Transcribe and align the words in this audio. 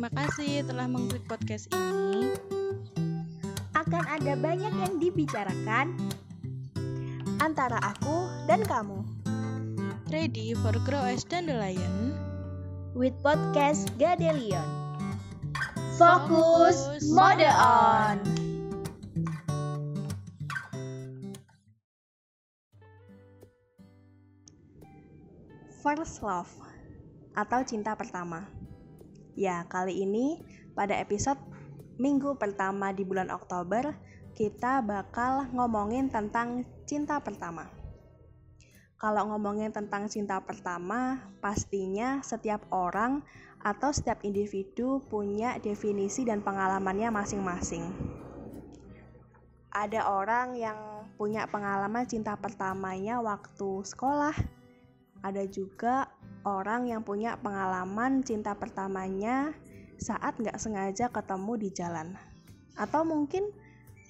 Terima 0.00 0.16
kasih 0.32 0.64
telah 0.64 0.88
mengklik 0.88 1.28
podcast 1.28 1.68
ini. 1.76 2.32
Akan 3.76 4.00
ada 4.08 4.32
banyak 4.32 4.72
yang 4.72 4.96
dibicarakan 4.96 5.92
antara 7.36 7.76
aku 7.84 8.24
dan 8.48 8.64
kamu. 8.64 9.04
Ready 10.08 10.56
for 10.64 10.72
Grow 10.88 11.04
as 11.04 11.20
Dandelion 11.28 12.16
with 12.96 13.12
podcast 13.20 13.92
Gadelion. 14.00 14.64
Fokus 16.00 17.04
mode 17.12 17.44
on. 17.44 18.24
First 25.84 26.24
love 26.24 26.48
atau 27.36 27.60
cinta 27.68 27.92
pertama. 27.92 28.59
Ya, 29.38 29.62
kali 29.70 30.02
ini 30.02 30.42
pada 30.74 30.98
episode 30.98 31.38
minggu 32.00 32.34
pertama 32.40 32.90
di 32.90 33.06
bulan 33.06 33.30
Oktober 33.30 33.94
kita 34.34 34.80
bakal 34.80 35.52
ngomongin 35.52 36.08
tentang 36.08 36.64
cinta 36.88 37.20
pertama. 37.20 37.68
Kalau 39.00 39.32
ngomongin 39.32 39.72
tentang 39.72 40.12
cinta 40.12 40.36
pertama, 40.44 41.32
pastinya 41.40 42.20
setiap 42.20 42.68
orang 42.68 43.24
atau 43.60 43.92
setiap 43.92 44.20
individu 44.28 45.00
punya 45.08 45.56
definisi 45.56 46.24
dan 46.24 46.44
pengalamannya 46.44 47.08
masing-masing. 47.08 47.84
Ada 49.72 50.04
orang 50.04 50.52
yang 50.56 50.76
punya 51.16 51.48
pengalaman 51.48 52.04
cinta 52.04 52.36
pertamanya 52.36 53.24
waktu 53.24 53.84
sekolah. 53.88 54.36
Ada 55.24 55.48
juga 55.48 56.08
orang 56.44 56.88
yang 56.88 57.04
punya 57.04 57.36
pengalaman 57.40 58.24
cinta 58.24 58.56
pertamanya 58.56 59.52
saat 60.00 60.40
nggak 60.40 60.56
sengaja 60.56 61.12
ketemu 61.12 61.52
di 61.60 61.68
jalan. 61.72 62.08
Atau 62.76 63.04
mungkin 63.04 63.44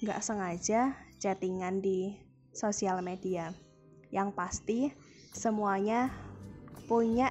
nggak 0.00 0.22
sengaja 0.22 0.94
chattingan 1.19 1.82
di 1.82 2.14
sosial 2.54 3.02
media. 3.02 3.50
Yang 4.14 4.28
pasti 4.34 4.80
semuanya 5.34 6.10
punya 6.86 7.30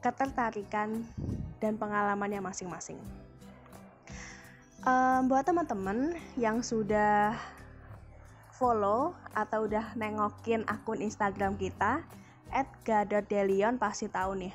ketertarikan 0.00 1.04
dan 1.60 1.76
pengalamannya 1.76 2.40
masing-masing. 2.40 2.98
Um, 4.80 5.28
buat 5.28 5.44
teman-teman 5.44 6.16
yang 6.40 6.64
sudah 6.64 7.36
follow 8.56 9.12
atau 9.36 9.68
udah 9.68 9.92
nengokin 9.92 10.64
akun 10.64 11.04
Instagram 11.04 11.60
kita 11.60 12.00
@gadodelion 12.84 13.78
pasti 13.78 14.10
tahu 14.10 14.36
nih. 14.46 14.54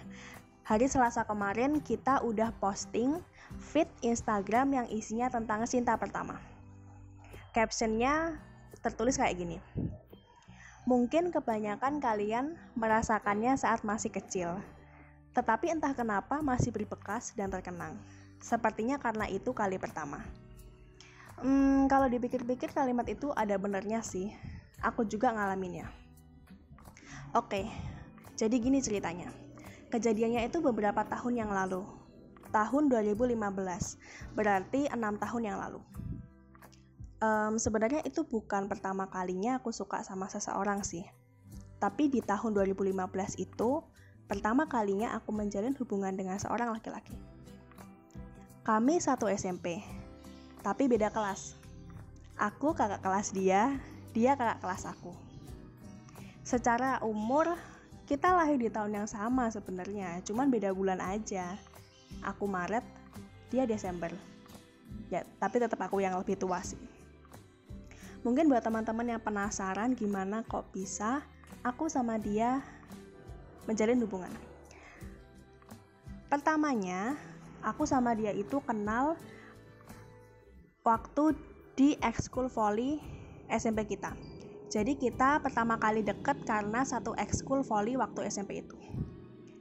Hari 0.66 0.90
Selasa 0.90 1.24
kemarin 1.24 1.78
kita 1.80 2.26
udah 2.26 2.50
posting 2.58 3.22
feed 3.62 3.86
Instagram 4.02 4.74
yang 4.74 4.88
isinya 4.90 5.30
tentang 5.30 5.62
cinta 5.70 5.94
pertama. 5.94 6.42
Captionnya 7.54 8.42
tertulis 8.82 9.16
kayak 9.22 9.38
gini. 9.38 9.58
Mungkin 10.86 11.34
kebanyakan 11.34 11.98
kalian 11.98 12.58
merasakannya 12.78 13.58
saat 13.58 13.82
masih 13.82 14.14
kecil, 14.14 14.62
tetapi 15.34 15.74
entah 15.74 15.98
kenapa 15.98 16.46
masih 16.46 16.70
berbekas 16.70 17.34
dan 17.34 17.50
terkenang. 17.50 17.98
Sepertinya 18.38 19.02
karena 19.02 19.26
itu 19.26 19.50
kali 19.50 19.82
pertama. 19.82 20.22
Hmm, 21.42 21.90
kalau 21.92 22.06
dipikir-pikir 22.06 22.72
kalimat 22.72 23.10
itu 23.10 23.34
ada 23.34 23.58
benernya 23.58 24.06
sih. 24.06 24.32
Aku 24.80 25.04
juga 25.04 25.34
ngalaminnya. 25.34 26.05
Oke, 27.36 27.68
jadi 28.40 28.56
gini 28.56 28.80
ceritanya. 28.80 29.28
Kejadiannya 29.92 30.48
itu 30.48 30.64
beberapa 30.64 31.04
tahun 31.04 31.46
yang 31.46 31.52
lalu. 31.52 31.84
Tahun 32.56 32.88
2015, 32.88 33.36
berarti 34.32 34.88
enam 34.88 35.20
tahun 35.20 35.44
yang 35.44 35.60
lalu 35.60 35.84
um, 37.26 37.54
sebenarnya 37.58 38.02
itu 38.04 38.26
bukan 38.26 38.68
pertama 38.68 39.08
kalinya 39.08 39.60
aku 39.60 39.72
suka 39.72 40.02
sama 40.06 40.28
seseorang 40.28 40.86
sih. 40.86 41.06
Tapi 41.80 42.08
di 42.10 42.24
tahun 42.24 42.56
2015 42.56 42.96
itu 43.38 43.84
pertama 44.26 44.66
kalinya 44.66 45.14
aku 45.14 45.30
menjalin 45.36 45.76
hubungan 45.78 46.16
dengan 46.16 46.40
seorang 46.42 46.74
laki-laki. 46.74 47.14
Kami 48.66 48.98
satu 48.98 49.30
SMP, 49.30 49.86
tapi 50.66 50.90
beda 50.90 51.14
kelas. 51.14 51.54
Aku 52.36 52.74
kakak 52.74 53.06
kelas 53.06 53.30
dia, 53.32 53.78
dia 54.18 54.34
kakak 54.34 54.66
kelas 54.66 54.90
aku. 54.90 55.14
Secara 56.46 57.02
umur 57.02 57.58
kita 58.06 58.30
lahir 58.38 58.62
di 58.62 58.70
tahun 58.70 59.02
yang 59.02 59.10
sama 59.10 59.50
sebenarnya, 59.50 60.22
cuman 60.22 60.54
beda 60.54 60.70
bulan 60.78 61.02
aja. 61.02 61.58
Aku 62.22 62.46
Maret, 62.46 62.86
dia 63.50 63.66
Desember. 63.66 64.14
Ya, 65.10 65.26
tapi 65.42 65.58
tetap 65.58 65.82
aku 65.82 66.06
yang 66.06 66.14
lebih 66.14 66.38
tua 66.38 66.62
sih. 66.62 66.78
Mungkin 68.22 68.46
buat 68.46 68.62
teman-teman 68.62 69.18
yang 69.18 69.22
penasaran 69.26 69.98
gimana 69.98 70.46
kok 70.46 70.70
bisa 70.70 71.26
aku 71.66 71.90
sama 71.90 72.22
dia 72.22 72.62
menjalin 73.66 74.06
hubungan. 74.06 74.30
Pertamanya, 76.30 77.18
aku 77.66 77.90
sama 77.90 78.14
dia 78.14 78.30
itu 78.30 78.62
kenal 78.62 79.18
waktu 80.86 81.34
di 81.74 81.98
ekskul 82.06 82.54
volley 82.54 83.02
SMP 83.50 83.98
kita. 83.98 84.35
Jadi 84.70 84.98
kita 84.98 85.40
pertama 85.40 85.78
kali 85.78 86.02
deket 86.02 86.42
karena 86.44 86.82
satu 86.82 87.14
ekskul 87.16 87.62
volley 87.62 87.96
waktu 87.96 88.28
SMP 88.28 88.66
itu. 88.66 88.76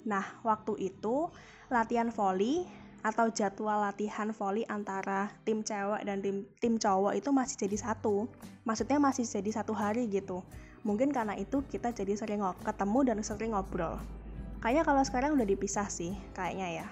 Nah, 0.09 0.25
waktu 0.44 0.92
itu 0.92 1.28
latihan 1.69 2.12
volley 2.12 2.65
atau 3.04 3.28
jadwal 3.28 3.84
latihan 3.84 4.32
volley 4.32 4.64
antara 4.64 5.28
tim 5.44 5.60
cewek 5.60 6.09
dan 6.09 6.25
tim 6.25 6.48
tim 6.56 6.81
cowok 6.81 7.12
itu 7.12 7.28
masih 7.28 7.56
jadi 7.69 7.76
satu. 7.76 8.28
Maksudnya 8.64 8.97
masih 8.97 9.28
jadi 9.28 9.60
satu 9.60 9.76
hari 9.76 10.09
gitu. 10.09 10.41
Mungkin 10.88 11.12
karena 11.12 11.37
itu 11.37 11.64
kita 11.69 11.93
jadi 11.93 12.16
sering 12.16 12.41
ketemu 12.64 12.98
dan 13.12 13.20
sering 13.20 13.53
ngobrol. 13.53 14.00
Kayaknya 14.64 14.84
kalau 14.88 15.03
sekarang 15.04 15.31
udah 15.37 15.44
dipisah 15.44 15.88
sih 15.93 16.16
kayaknya 16.32 16.69
ya. 16.81 16.87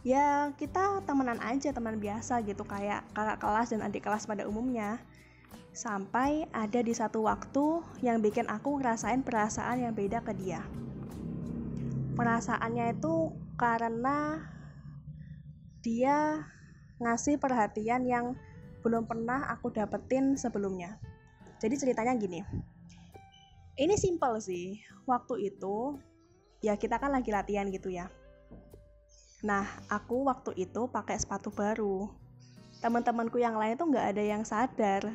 Ya 0.00 0.26
kita 0.56 1.04
temenan 1.04 1.36
aja 1.44 1.76
teman 1.76 2.00
biasa 2.00 2.40
gitu. 2.48 2.64
Kayak 2.64 3.04
kakak 3.12 3.36
kelas 3.36 3.68
dan 3.76 3.84
adik 3.84 4.00
kelas 4.00 4.24
pada 4.24 4.48
umumnya 4.48 4.96
sampai 5.70 6.50
ada 6.50 6.82
di 6.82 6.92
satu 6.92 7.24
waktu 7.24 7.82
yang 8.02 8.18
bikin 8.18 8.50
aku 8.50 8.78
ngerasain 8.80 9.22
perasaan 9.22 9.86
yang 9.86 9.94
beda 9.94 10.20
ke 10.20 10.34
dia 10.34 10.66
perasaannya 12.20 13.00
itu 13.00 13.32
karena 13.56 14.44
dia 15.80 16.44
ngasih 17.00 17.40
perhatian 17.40 18.04
yang 18.04 18.36
belum 18.84 19.08
pernah 19.08 19.48
aku 19.48 19.72
dapetin 19.72 20.36
sebelumnya. 20.36 21.00
Jadi 21.60 21.80
ceritanya 21.80 22.12
gini. 22.16 22.44
Ini 23.80 23.96
simpel 23.96 24.36
sih. 24.40 24.76
Waktu 25.08 25.48
itu 25.48 25.96
ya 26.60 26.76
kita 26.76 27.00
kan 27.00 27.08
lagi 27.08 27.32
latihan 27.32 27.72
gitu 27.72 27.88
ya. 27.88 28.12
Nah, 29.40 29.64
aku 29.88 30.28
waktu 30.28 30.52
itu 30.60 30.92
pakai 30.92 31.16
sepatu 31.16 31.48
baru. 31.48 32.12
Teman-temanku 32.80 33.36
yang 33.36 33.56
lain 33.60 33.76
tuh 33.76 33.88
nggak 33.88 34.06
ada 34.16 34.22
yang 34.24 34.42
sadar. 34.42 35.08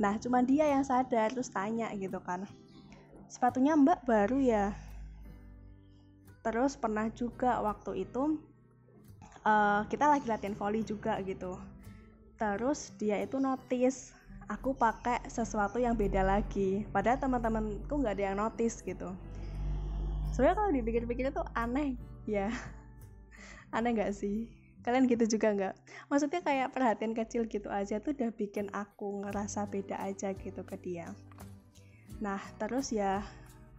Nah, 0.00 0.16
cuma 0.16 0.40
dia 0.40 0.64
yang 0.68 0.84
sadar 0.84 1.28
terus 1.30 1.52
tanya 1.52 1.92
gitu 1.92 2.16
kan. 2.24 2.48
Sepatunya 3.28 3.76
Mbak 3.76 4.08
baru 4.08 4.40
ya? 4.40 4.72
Terus 6.40 6.74
pernah 6.80 7.12
juga 7.12 7.60
waktu 7.60 8.08
itu 8.08 8.40
uh, 9.44 9.82
kita 9.88 10.08
lagi 10.08 10.26
latihan 10.28 10.56
volley 10.56 10.84
juga 10.84 11.20
gitu 11.24 11.56
terus 12.40 12.92
dia 12.96 13.20
itu 13.20 13.36
notice 13.36 14.16
aku 14.48 14.72
pakai 14.72 15.20
sesuatu 15.28 15.76
yang 15.76 15.92
beda 15.92 16.24
lagi 16.24 16.88
padahal 16.88 17.20
teman-temanku 17.20 17.92
nggak 18.00 18.16
ada 18.16 18.24
yang 18.32 18.36
notice 18.40 18.80
gitu 18.80 19.12
sebenarnya 20.32 20.56
kalau 20.56 20.70
dipikir-pikir 20.72 21.24
itu 21.28 21.42
aneh 21.52 22.00
ya 22.24 22.48
aneh 23.76 23.92
nggak 23.92 24.16
sih 24.16 24.48
kalian 24.86 25.08
gitu 25.08 25.38
juga 25.38 25.52
nggak? 25.52 25.74
Maksudnya 26.08 26.40
kayak 26.40 26.72
perhatian 26.72 27.12
kecil 27.12 27.44
gitu 27.46 27.68
aja 27.68 28.00
tuh 28.00 28.16
udah 28.16 28.30
bikin 28.32 28.68
aku 28.72 29.24
ngerasa 29.26 29.68
beda 29.68 30.00
aja 30.00 30.32
gitu 30.32 30.62
ke 30.64 30.76
dia. 30.80 31.12
Nah 32.20 32.40
terus 32.56 32.92
ya 32.92 33.24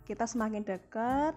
kita 0.05 0.25
semakin 0.25 0.65
deket. 0.65 1.35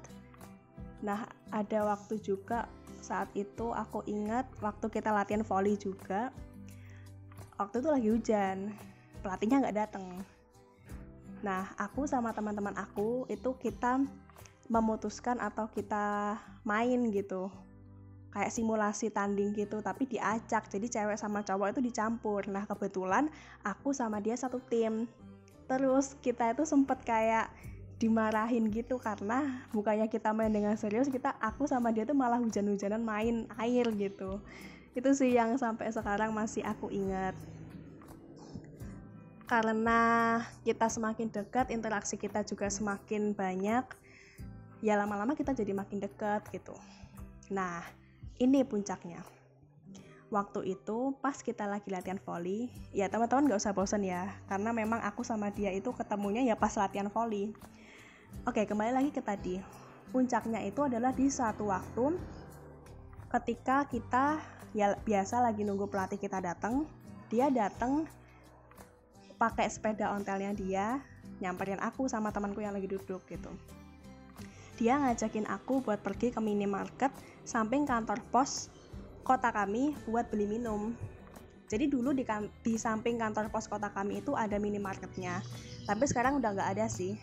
Nah 1.04 1.28
ada 1.52 1.80
waktu 1.94 2.20
juga 2.20 2.68
saat 3.04 3.28
itu 3.36 3.68
aku 3.68 4.00
ingat 4.08 4.48
waktu 4.64 4.88
kita 4.88 5.12
latihan 5.12 5.44
volley 5.44 5.76
juga 5.76 6.32
waktu 7.60 7.84
itu 7.84 7.88
lagi 7.92 8.08
hujan 8.08 8.58
pelatihnya 9.20 9.60
nggak 9.60 9.76
datang 9.76 10.24
nah 11.44 11.68
aku 11.76 12.08
sama 12.08 12.32
teman-teman 12.32 12.72
aku 12.80 13.28
itu 13.28 13.52
kita 13.60 14.00
memutuskan 14.72 15.36
atau 15.36 15.68
kita 15.68 16.40
main 16.64 17.12
gitu 17.12 17.52
kayak 18.34 18.50
simulasi 18.50 19.14
tanding 19.14 19.54
gitu 19.54 19.78
tapi 19.78 20.10
diacak. 20.10 20.66
Jadi 20.66 20.90
cewek 20.90 21.14
sama 21.14 21.46
cowok 21.46 21.78
itu 21.78 21.80
dicampur. 21.80 22.42
Nah 22.50 22.66
kebetulan 22.66 23.30
aku 23.62 23.94
sama 23.94 24.18
dia 24.18 24.34
satu 24.34 24.58
tim. 24.66 25.06
Terus 25.70 26.18
kita 26.18 26.50
itu 26.50 26.66
sempet 26.66 27.06
kayak 27.06 27.48
dimarahin 28.02 28.68
gitu 28.74 28.98
karena 28.98 29.64
bukannya 29.70 30.10
kita 30.10 30.34
main 30.34 30.50
dengan 30.50 30.74
serius 30.74 31.06
kita 31.06 31.38
aku 31.38 31.64
sama 31.70 31.94
dia 31.94 32.02
tuh 32.02 32.18
malah 32.18 32.42
hujan-hujanan 32.42 33.00
main 33.00 33.46
air 33.56 33.86
gitu. 33.94 34.42
Itu 34.98 35.14
sih 35.14 35.30
yang 35.32 35.54
sampai 35.54 35.94
sekarang 35.94 36.34
masih 36.34 36.66
aku 36.66 36.90
ingat. 36.90 37.38
Karena 39.46 40.42
kita 40.66 40.90
semakin 40.90 41.30
dekat 41.30 41.70
interaksi 41.70 42.18
kita 42.18 42.42
juga 42.42 42.66
semakin 42.66 43.30
banyak 43.30 43.86
ya 44.84 45.00
lama-lama 45.00 45.32
kita 45.38 45.54
jadi 45.54 45.70
makin 45.72 46.02
dekat 46.02 46.44
gitu. 46.52 46.74
Nah 47.54 48.03
ini 48.38 48.66
puncaknya. 48.66 49.22
Waktu 50.32 50.74
itu 50.74 51.14
pas 51.22 51.38
kita 51.38 51.68
lagi 51.70 51.92
latihan 51.94 52.18
volley 52.18 52.66
ya 52.90 53.06
teman-teman 53.06 53.54
gak 53.54 53.60
usah 53.62 53.76
bosan 53.76 54.02
ya 54.02 54.34
karena 54.50 54.74
memang 54.74 54.98
aku 55.06 55.22
sama 55.22 55.52
dia 55.54 55.70
itu 55.70 55.94
ketemunya 55.94 56.42
ya 56.42 56.58
pas 56.58 56.74
latihan 56.74 57.06
volley 57.06 57.54
oke 58.42 58.58
kembali 58.66 58.90
lagi 58.90 59.10
ke 59.14 59.22
tadi. 59.22 59.62
Puncaknya 60.10 60.62
itu 60.62 60.82
adalah 60.82 61.14
di 61.14 61.30
satu 61.30 61.70
waktu 61.70 62.18
ketika 63.30 63.86
kita 63.90 64.38
ya 64.74 64.98
biasa 64.98 65.42
lagi 65.42 65.62
nunggu 65.62 65.86
pelatih 65.86 66.18
kita 66.18 66.42
datang 66.42 66.86
dia 67.30 67.50
datang 67.50 68.06
pakai 69.38 69.66
sepeda 69.70 70.14
ontelnya 70.14 70.54
dia 70.54 71.02
nyamperin 71.42 71.82
aku 71.82 72.06
sama 72.06 72.30
temanku 72.30 72.62
yang 72.62 72.74
lagi 72.74 72.86
duduk 72.86 73.22
gitu 73.26 73.50
dia 74.74 74.98
ngajakin 74.98 75.46
aku 75.46 75.82
buat 75.86 76.02
pergi 76.02 76.34
ke 76.34 76.40
minimarket 76.42 77.14
samping 77.46 77.86
kantor 77.86 78.18
pos 78.34 78.70
kota 79.22 79.54
kami 79.54 79.94
buat 80.10 80.26
beli 80.28 80.50
minum. 80.50 80.92
Jadi 81.70 81.88
dulu 81.88 82.12
di, 82.12 82.26
di 82.60 82.74
samping 82.76 83.16
kantor 83.16 83.48
pos 83.48 83.70
kota 83.70 83.88
kami 83.94 84.20
itu 84.20 84.36
ada 84.36 84.60
minimarketnya. 84.60 85.40
Tapi 85.88 86.04
sekarang 86.04 86.42
udah 86.42 86.50
nggak 86.52 86.70
ada 86.76 86.86
sih. 86.90 87.16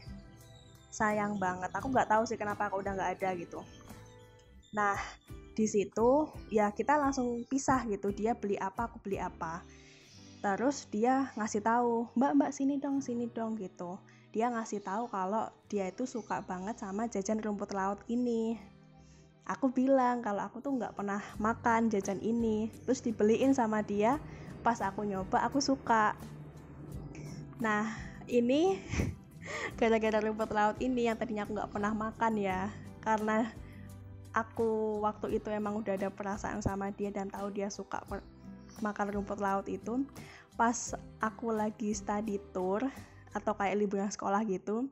Sayang 0.89 1.37
banget. 1.37 1.69
Aku 1.75 1.93
nggak 1.93 2.09
tahu 2.09 2.23
sih 2.25 2.39
kenapa 2.39 2.67
aku 2.67 2.81
udah 2.81 2.97
nggak 2.97 3.11
ada 3.21 3.29
gitu. 3.37 3.61
Nah 4.73 4.97
di 5.51 5.67
situ 5.67 6.31
ya 6.49 6.71
kita 6.73 6.97
langsung 6.97 7.43
pisah 7.45 7.85
gitu. 7.85 8.09
Dia 8.15 8.33
beli 8.33 8.57
apa 8.57 8.89
aku 8.89 8.97
beli 9.03 9.21
apa. 9.21 9.61
Terus 10.41 10.89
dia 10.89 11.29
ngasih 11.37 11.61
tahu 11.61 12.09
mbak 12.17 12.33
mbak 12.33 12.51
sini 12.55 12.81
dong 12.81 12.97
sini 13.03 13.29
dong 13.29 13.59
gitu 13.61 14.01
dia 14.31 14.47
ngasih 14.47 14.79
tahu 14.79 15.11
kalau 15.11 15.51
dia 15.67 15.91
itu 15.91 16.07
suka 16.07 16.39
banget 16.47 16.79
sama 16.79 17.11
jajan 17.11 17.43
rumput 17.43 17.75
laut 17.75 17.99
ini. 18.07 18.55
Aku 19.43 19.75
bilang 19.75 20.23
kalau 20.23 20.47
aku 20.47 20.63
tuh 20.63 20.71
nggak 20.79 20.95
pernah 20.95 21.19
makan 21.35 21.91
jajan 21.91 22.23
ini. 22.23 22.71
Terus 22.87 23.03
dibeliin 23.03 23.51
sama 23.51 23.83
dia 23.83 24.23
pas 24.63 24.79
aku 24.79 25.03
nyoba 25.03 25.43
aku 25.43 25.59
suka. 25.59 26.15
Nah 27.59 27.91
ini 28.31 28.79
gara-gara 29.79 30.23
rumput 30.23 30.55
laut 30.55 30.79
ini 30.79 31.11
yang 31.11 31.19
tadinya 31.19 31.43
aku 31.43 31.51
nggak 31.59 31.71
pernah 31.75 31.91
makan 31.91 32.33
ya. 32.39 32.71
Karena 33.03 33.51
aku 34.31 35.03
waktu 35.03 35.43
itu 35.43 35.51
emang 35.51 35.75
udah 35.75 35.99
ada 35.99 36.07
perasaan 36.07 36.63
sama 36.63 36.87
dia 36.95 37.11
dan 37.11 37.27
tahu 37.27 37.51
dia 37.51 37.67
suka 37.67 37.99
makan 38.79 39.11
rumput 39.11 39.43
laut 39.43 39.67
itu. 39.67 40.07
Pas 40.55 40.95
aku 41.19 41.51
lagi 41.51 41.91
study 41.91 42.39
tour 42.55 42.87
atau 43.31 43.55
kayak 43.55 43.79
liburan 43.79 44.11
sekolah 44.11 44.43
gitu 44.47 44.91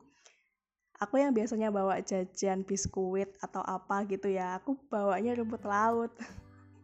aku 1.00 1.16
yang 1.16 1.32
biasanya 1.32 1.72
bawa 1.72 1.96
jajan 2.04 2.60
biskuit 2.62 3.32
atau 3.40 3.64
apa 3.64 4.04
gitu 4.04 4.28
ya 4.28 4.60
aku 4.60 4.76
bawanya 4.92 5.32
rumput 5.32 5.64
laut. 5.64 6.12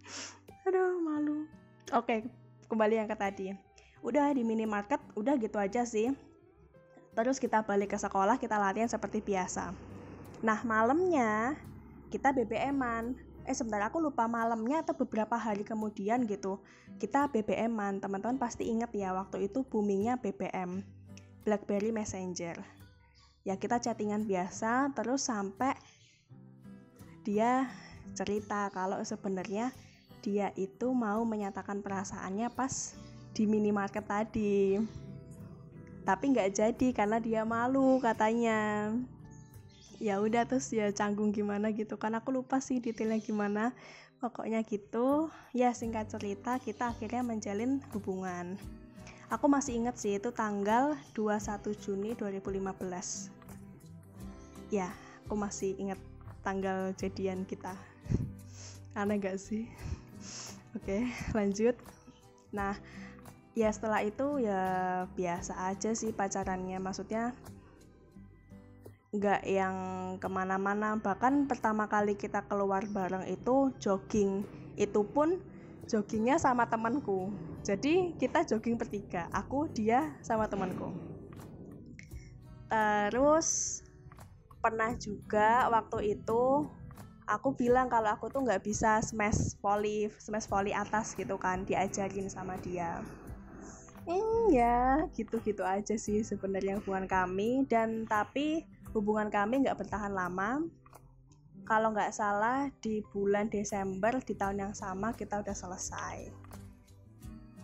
Aduh 0.66 0.98
malu. 1.04 1.44
Oke 1.92 2.24
kembali 2.66 3.04
yang 3.04 3.08
ke 3.12 3.14
tadi. 3.14 3.52
Udah 4.00 4.32
di 4.32 4.42
minimarket 4.42 4.98
udah 5.14 5.36
gitu 5.36 5.60
aja 5.60 5.84
sih. 5.84 6.10
Terus 7.12 7.36
kita 7.36 7.62
balik 7.62 7.92
ke 7.92 7.98
sekolah 8.00 8.40
kita 8.40 8.56
latihan 8.56 8.88
seperti 8.88 9.20
biasa. 9.20 9.76
Nah 10.40 10.58
malamnya 10.64 11.54
kita 12.08 12.32
BBM-an 12.32 13.20
eh 13.46 13.54
sebentar 13.54 13.78
aku 13.86 14.02
lupa 14.02 14.26
malamnya 14.26 14.82
atau 14.82 14.98
beberapa 14.98 15.38
hari 15.38 15.62
kemudian 15.62 16.26
gitu 16.26 16.58
kita 16.98 17.30
BBM-an 17.30 18.02
teman-teman 18.02 18.42
pasti 18.42 18.66
inget 18.66 18.90
ya 18.90 19.14
waktu 19.14 19.46
itu 19.46 19.62
boomingnya 19.62 20.18
BBM 20.18 20.82
BlackBerry 21.46 21.94
Messenger. 21.94 22.58
Ya 23.46 23.54
kita 23.54 23.78
chattingan 23.78 24.26
biasa 24.26 24.90
terus 24.98 25.31
sampai 25.31 25.78
dia 27.22 27.70
cerita 28.19 28.66
kalau 28.75 28.98
sebenarnya 29.06 29.70
dia 30.26 30.50
itu 30.58 30.90
mau 30.90 31.22
menyatakan 31.22 31.87
perasaannya 31.87 32.50
pas 32.50 32.98
di 33.31 33.46
minimarket 33.46 34.02
tadi. 34.02 34.82
Tapi 36.02 36.25
nggak 36.34 36.50
jadi 36.50 36.88
karena 36.90 37.22
dia 37.22 37.46
malu 37.46 38.02
katanya. 38.02 38.90
Ya 40.02 40.19
udah 40.19 40.44
terus 40.50 40.66
ya 40.75 40.90
canggung 40.90 41.31
gimana 41.31 41.70
gitu. 41.70 41.94
Kan 41.94 42.19
aku 42.19 42.34
lupa 42.34 42.58
sih 42.58 42.82
detailnya 42.82 43.22
gimana. 43.22 43.70
Pokoknya 44.19 44.66
gitu. 44.66 45.31
Ya 45.54 45.70
singkat 45.70 46.10
cerita 46.10 46.58
kita 46.58 46.90
akhirnya 46.90 47.22
menjalin 47.22 47.78
hubungan 47.94 48.58
aku 49.26 49.46
masih 49.50 49.82
inget 49.82 49.96
sih 49.99 50.19
itu 50.19 50.31
tanggal 50.31 50.94
21 51.14 51.75
Juni 51.82 52.14
2015 52.14 53.34
ya 54.70 54.90
aku 55.26 55.34
masih 55.34 55.75
inget 55.82 55.99
tanggal 56.46 56.94
jadian 56.94 57.43
kita. 57.43 57.75
Aneh 58.99 59.19
gak 59.19 59.43
sih? 59.43 59.67
Oke 60.78 61.11
lanjut. 61.34 61.75
Nah 62.55 62.78
ya 63.58 63.67
setelah 63.75 64.06
itu 64.06 64.38
ya 64.38 64.62
biasa 65.19 65.75
aja 65.75 65.90
sih 65.99 66.14
pacarannya. 66.14 66.78
Maksudnya 66.78 67.34
nggak 69.11 69.43
yang 69.50 69.76
ke 70.23 70.28
mana-mana. 70.31 70.94
Bahkan 71.02 71.50
pertama 71.50 71.90
kali 71.90 72.14
kita 72.14 72.46
keluar 72.46 72.87
bareng 72.87 73.26
itu 73.26 73.75
jogging 73.82 74.46
itu 74.78 75.02
pun 75.02 75.43
joggingnya 75.90 76.38
sama 76.38 76.70
temanku 76.70 77.34
jadi 77.66 78.14
kita 78.14 78.46
jogging 78.46 78.78
bertiga. 78.78 79.26
Aku 79.34 79.66
dia 79.66 80.14
sama 80.22 80.46
temanku. 80.46 80.94
Terus 82.70 83.82
pernah 84.62 84.94
juga 84.94 85.66
waktu 85.74 86.14
itu 86.14 86.70
aku 87.26 87.58
bilang 87.58 87.90
kalau 87.90 88.14
aku 88.14 88.30
tuh 88.30 88.46
nggak 88.46 88.62
bisa 88.62 89.02
smash 89.02 89.58
volley 89.58 90.06
smash 90.22 90.46
volley 90.46 90.70
atas 90.70 91.18
gitu 91.18 91.34
kan 91.42 91.66
diajarin 91.66 92.30
sama 92.30 92.54
dia. 92.62 93.02
Hmm 94.06 94.46
ya 94.54 95.02
gitu-gitu 95.18 95.66
aja 95.66 95.98
sih 95.98 96.22
sebenarnya 96.22 96.78
hubungan 96.78 97.10
kami. 97.10 97.66
Dan 97.66 98.06
tapi 98.06 98.62
hubungan 98.94 99.26
kami 99.26 99.66
nggak 99.66 99.75
bertahan 99.82 100.14
lama. 100.14 100.62
Kalau 101.66 101.90
nggak 101.90 102.14
salah 102.14 102.70
di 102.78 103.02
bulan 103.11 103.50
Desember 103.50 104.23
di 104.23 104.38
tahun 104.38 104.70
yang 104.70 104.75
sama 104.78 105.11
kita 105.18 105.42
udah 105.42 105.50
selesai 105.50 106.45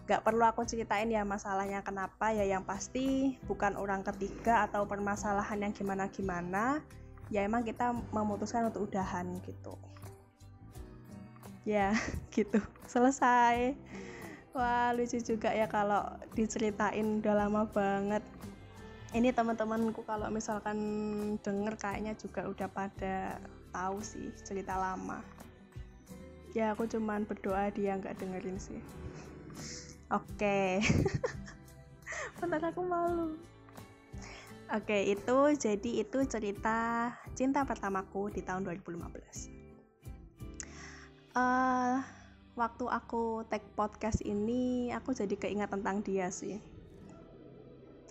nggak 0.03 0.27
perlu 0.27 0.43
aku 0.43 0.67
ceritain 0.67 1.07
ya 1.07 1.23
masalahnya 1.23 1.83
kenapa 1.87 2.35
ya. 2.35 2.43
Yang 2.43 2.65
pasti 2.67 3.07
bukan 3.47 3.79
orang 3.79 4.03
ketiga 4.03 4.67
atau 4.67 4.87
permasalahan 4.87 5.63
yang 5.63 5.73
gimana-gimana. 5.75 6.83
Ya 7.31 7.47
emang 7.47 7.63
kita 7.63 7.95
memutuskan 8.11 8.69
untuk 8.69 8.91
udahan 8.91 9.39
gitu. 9.47 9.79
Ya 11.63 11.95
gitu. 12.35 12.59
Selesai. 12.91 13.79
Wah 14.53 14.93
lucu 14.93 15.23
juga 15.23 15.55
ya 15.55 15.71
kalau 15.71 16.03
diceritain. 16.35 17.23
Udah 17.23 17.47
lama 17.47 17.65
banget. 17.71 18.23
Ini 19.13 19.29
teman-temanku 19.31 20.09
kalau 20.09 20.33
misalkan 20.33 20.79
denger 21.45 21.77
kayaknya 21.77 22.17
juga 22.17 22.49
udah 22.49 22.69
pada 22.69 23.37
tahu 23.69 24.01
sih 24.01 24.33
cerita 24.41 24.77
lama. 24.77 25.21
Ya 26.53 26.73
aku 26.73 26.85
cuman 26.85 27.25
berdoa 27.25 27.73
dia 27.73 27.97
nggak 27.97 28.21
dengerin 28.21 28.61
sih 28.61 28.81
oke. 30.13 30.61
Bentar 32.39 32.63
aku 32.69 32.83
malu. 32.85 33.35
Oke 34.73 35.09
itu 35.09 35.39
jadi 35.57 35.91
itu 36.05 36.19
cerita 36.29 37.13
cinta 37.37 37.65
pertamaku 37.65 38.33
di 38.33 38.41
tahun 38.41 38.65
2015 38.65 39.63
uh, 41.37 41.97
waktu 42.55 42.85
aku 42.89 43.45
take 43.49 43.65
podcast 43.73 44.21
ini 44.25 44.93
aku 44.93 45.17
jadi 45.17 45.35
keingat 45.37 45.73
tentang 45.73 46.05
dia 46.05 46.29
sih. 46.29 46.61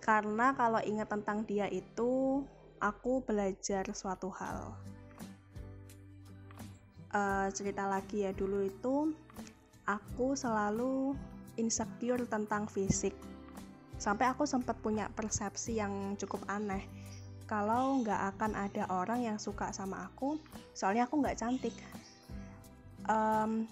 Karena 0.01 0.58
kalau 0.58 0.81
ingat 0.81 1.13
tentang 1.13 1.46
dia 1.46 1.70
itu 1.70 2.41
aku 2.81 3.22
belajar 3.22 3.86
suatu 3.93 4.34
hal. 4.34 4.74
Uh, 7.12 7.51
cerita 7.51 7.86
lagi 7.86 8.24
ya 8.24 8.31
dulu 8.31 8.65
itu 8.65 9.12
aku 9.84 10.34
selalu 10.34 11.13
insecure 11.60 12.24
tentang 12.27 12.67
fisik. 12.67 13.15
Sampai 14.01 14.29
aku 14.29 14.50
sempat 14.50 14.79
punya 14.81 15.12
persepsi 15.13 15.77
yang 15.77 16.17
cukup 16.17 16.41
aneh. 16.50 16.86
Kalau 17.46 18.00
nggak 18.01 18.36
akan 18.36 18.51
ada 18.55 18.88
orang 18.89 19.27
yang 19.27 19.38
suka 19.38 19.75
sama 19.75 20.08
aku 20.08 20.39
soalnya 20.72 21.05
aku 21.05 21.20
nggak 21.20 21.38
cantik. 21.38 21.75
Um, 23.12 23.67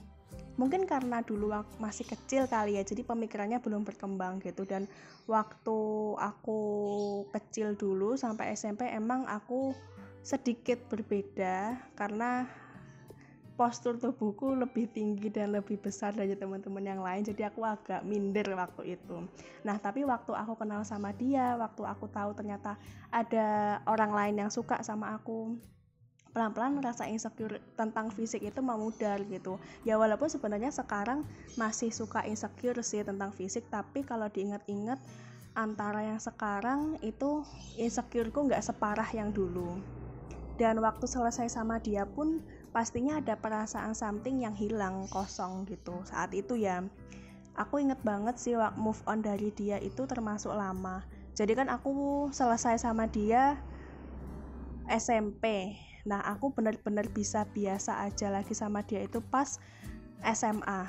mungkin 0.59 0.83
karena 0.83 1.24
dulu 1.24 1.55
masih 1.79 2.03
kecil 2.03 2.43
kali 2.51 2.75
ya 2.75 2.83
jadi 2.83 3.07
pemikirannya 3.07 3.63
belum 3.63 3.88
berkembang 3.88 4.43
gitu. 4.43 4.67
Dan 4.67 4.86
waktu 5.25 5.79
aku 6.19 6.62
kecil 7.31 7.79
dulu 7.79 8.19
sampai 8.19 8.53
SMP 8.53 8.91
emang 8.91 9.24
aku 9.25 9.71
sedikit 10.19 10.77
berbeda 10.91 11.79
karena 11.95 12.45
postur 13.59 13.99
tubuhku 13.99 14.55
lebih 14.55 14.87
tinggi 14.87 15.27
dan 15.27 15.51
lebih 15.51 15.75
besar 15.83 16.15
dari 16.15 16.31
teman-teman 16.31 16.79
yang 16.79 17.03
lain 17.03 17.27
jadi 17.27 17.51
aku 17.51 17.67
agak 17.67 18.07
minder 18.07 18.47
waktu 18.55 18.95
itu. 18.95 19.27
Nah 19.67 19.75
tapi 19.75 20.07
waktu 20.07 20.31
aku 20.31 20.55
kenal 20.55 20.87
sama 20.87 21.11
dia 21.11 21.59
waktu 21.59 21.83
aku 21.83 22.07
tahu 22.07 22.31
ternyata 22.39 22.79
ada 23.11 23.83
orang 23.83 24.15
lain 24.15 24.47
yang 24.47 24.51
suka 24.51 24.79
sama 24.79 25.11
aku 25.11 25.59
pelan-pelan 26.31 26.79
rasa 26.79 27.11
insecure 27.11 27.59
tentang 27.75 28.07
fisik 28.15 28.39
itu 28.47 28.63
memudar 28.63 29.19
gitu. 29.27 29.59
Ya 29.83 29.99
walaupun 29.99 30.31
sebenarnya 30.31 30.71
sekarang 30.71 31.27
masih 31.59 31.91
suka 31.91 32.23
insecure 32.23 32.79
sih 32.79 33.03
tentang 33.03 33.35
fisik 33.35 33.67
tapi 33.67 34.07
kalau 34.07 34.31
diingat-ingat 34.31 35.03
antara 35.51 36.07
yang 36.07 36.21
sekarang 36.23 36.95
itu 37.03 37.43
insecureku 37.75 38.47
nggak 38.47 38.63
separah 38.63 39.11
yang 39.11 39.35
dulu. 39.35 39.83
Dan 40.55 40.79
waktu 40.83 41.07
selesai 41.07 41.51
sama 41.51 41.79
dia 41.79 42.07
pun 42.07 42.43
pastinya 42.69 43.17
ada 43.17 43.38
perasaan 43.38 43.97
something 43.97 44.45
yang 44.45 44.53
hilang 44.53 45.09
kosong 45.09 45.65
gitu. 45.65 46.01
Saat 46.05 46.33
itu 46.38 46.55
ya 46.57 46.85
aku 47.57 47.81
inget 47.81 47.99
banget 48.05 48.38
sih 48.38 48.55
move 48.77 49.01
on 49.09 49.25
dari 49.25 49.49
dia 49.53 49.81
itu 49.81 50.05
termasuk 50.05 50.53
lama. 50.53 51.03
Jadi 51.33 51.55
kan 51.55 51.67
aku 51.71 52.27
selesai 52.33 52.81
sama 52.81 53.07
dia 53.07 53.57
SMP 54.89 55.77
nah 56.07 56.25
aku 56.25 56.49
benar-benar 56.55 57.05
bisa 57.11 57.45
biasa 57.45 58.07
aja 58.07 58.33
lagi 58.33 58.57
sama 58.57 58.81
dia 58.81 59.03
itu 59.05 59.21
pas 59.21 59.61
SMA 60.23 60.81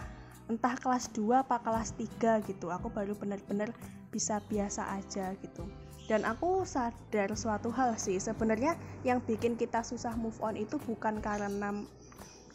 entah 0.49 0.75
kelas 0.79 1.13
2 1.13 1.45
apa 1.45 1.61
kelas 1.61 1.93
3 1.95 2.47
gitu 2.49 2.73
aku 2.73 2.89
baru 2.89 3.13
benar-benar 3.19 3.75
bisa 4.09 4.41
biasa 4.49 4.97
aja 4.97 5.35
gitu 5.39 5.67
dan 6.11 6.27
aku 6.27 6.67
sadar 6.67 7.39
suatu 7.39 7.71
hal 7.71 7.95
sih 7.95 8.19
sebenarnya 8.19 8.75
yang 9.07 9.23
bikin 9.23 9.55
kita 9.55 9.87
susah 9.87 10.19
move 10.19 10.35
on 10.43 10.59
itu 10.59 10.75
bukan 10.83 11.23
karena 11.23 11.87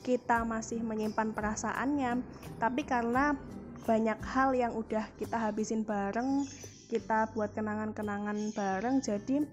kita 0.04 0.44
masih 0.44 0.84
menyimpan 0.84 1.32
perasaannya 1.32 2.20
tapi 2.60 2.84
karena 2.84 3.40
banyak 3.88 4.20
hal 4.28 4.52
yang 4.52 4.76
udah 4.76 5.08
kita 5.16 5.40
habisin 5.40 5.88
bareng 5.88 6.44
kita 6.92 7.32
buat 7.32 7.56
kenangan-kenangan 7.56 8.52
bareng 8.52 9.00
jadi 9.00 9.48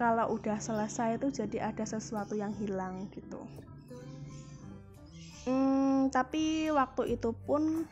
kalau 0.00 0.32
udah 0.32 0.56
selesai 0.56 1.20
itu 1.20 1.28
jadi 1.44 1.68
ada 1.68 1.84
sesuatu 1.84 2.32
yang 2.32 2.50
hilang 2.56 3.12
gitu. 3.12 3.38
Hmm, 5.44 6.08
tapi 6.08 6.72
waktu 6.72 7.20
itu 7.20 7.36
pun 7.44 7.84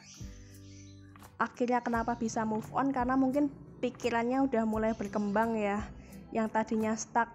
akhirnya 1.37 1.85
kenapa 1.85 2.17
bisa 2.17 2.43
move 2.49 2.67
on? 2.73 2.91
Karena 2.91 3.15
mungkin 3.15 3.53
pikirannya 3.81 4.45
udah 4.45 4.63
mulai 4.69 4.93
berkembang 4.93 5.57
ya. 5.57 5.83
Yang 6.31 6.49
tadinya 6.53 6.93
stuck 6.95 7.33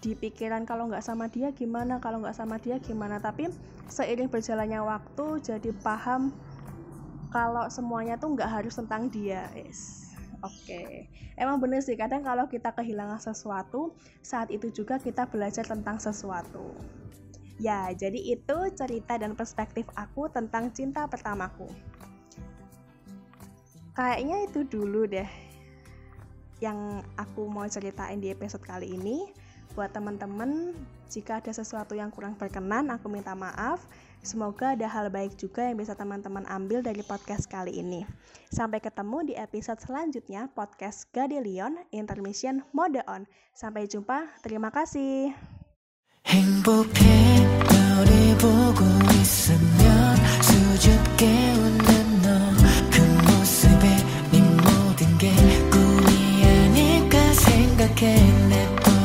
di 0.00 0.16
pikiran 0.16 0.64
kalau 0.64 0.88
nggak 0.88 1.02
sama 1.02 1.26
dia 1.28 1.50
gimana 1.52 2.00
kalau 2.00 2.24
nggak 2.24 2.34
sama 2.34 2.56
dia 2.58 2.80
gimana. 2.80 3.20
Tapi 3.20 3.52
seiring 3.86 4.32
berjalannya 4.32 4.80
waktu 4.82 5.26
jadi 5.44 5.70
paham 5.84 6.32
kalau 7.28 7.68
semuanya 7.68 8.16
tuh 8.16 8.34
nggak 8.34 8.50
harus 8.50 8.74
tentang 8.74 9.12
dia. 9.12 9.46
Yes. 9.52 10.10
oke. 10.40 10.54
Okay. 10.64 11.10
emang 11.34 11.58
bener 11.58 11.82
sih 11.82 11.98
kadang 11.98 12.22
kalau 12.22 12.46
kita 12.46 12.70
kehilangan 12.74 13.18
sesuatu 13.18 13.94
saat 14.22 14.50
itu 14.54 14.70
juga 14.70 14.98
kita 14.98 15.28
belajar 15.28 15.62
tentang 15.68 16.00
sesuatu. 16.00 16.72
Ya 17.58 17.90
jadi 17.90 18.16
itu 18.16 18.58
cerita 18.74 19.18
dan 19.18 19.34
perspektif 19.34 19.90
aku 19.98 20.30
tentang 20.30 20.70
cinta 20.70 21.10
pertamaku 21.10 21.66
kayaknya 23.97 24.47
itu 24.49 24.65
dulu 24.65 25.05
deh 25.05 25.27
yang 26.63 27.03
aku 27.19 27.45
mau 27.49 27.67
ceritain 27.67 28.17
di 28.23 28.31
episode 28.31 28.63
kali 28.63 28.95
ini 28.95 29.27
buat 29.73 29.89
teman-teman 29.89 30.77
jika 31.09 31.41
ada 31.41 31.49
sesuatu 31.49 31.97
yang 31.97 32.13
kurang 32.13 32.37
berkenan 32.37 32.93
aku 32.93 33.09
minta 33.09 33.33
maaf 33.33 33.81
semoga 34.21 34.77
ada 34.77 34.85
hal 34.85 35.09
baik 35.09 35.33
juga 35.35 35.65
yang 35.65 35.81
bisa 35.81 35.97
teman-teman 35.97 36.45
ambil 36.45 36.85
dari 36.85 37.01
podcast 37.01 37.49
kali 37.49 37.81
ini 37.81 38.05
sampai 38.53 38.77
ketemu 38.79 39.33
di 39.33 39.33
episode 39.33 39.81
selanjutnya 39.81 40.47
podcast 40.53 41.09
Gadelion 41.09 41.81
Intermission 41.89 42.61
Mode 42.71 43.01
On 43.09 43.25
sampai 43.57 43.89
jumpa 43.89 44.29
terima 44.45 44.69
kasih 44.69 45.33
행복해 46.23 47.43
너를 47.67 48.37
보고 48.39 48.81
있으면 49.19 50.15
수줍게 50.41 51.56
che 57.98 58.14
le 58.46 58.97